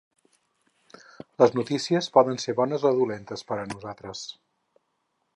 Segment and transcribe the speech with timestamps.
[1.43, 4.23] Les notícies poden ser bones o dolentes per a nosaltres.